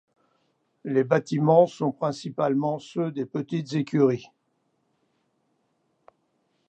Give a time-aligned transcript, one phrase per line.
[0.83, 4.31] Les bâtiments sont principalement ceux des petites écuries.